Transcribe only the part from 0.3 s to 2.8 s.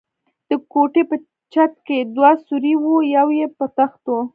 د کوټې په چت کې دوه سوري